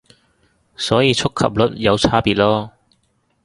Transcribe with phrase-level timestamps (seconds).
[0.75, 2.71] 所以觸及率有差別囉